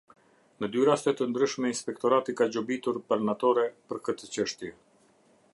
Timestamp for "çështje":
4.39-4.77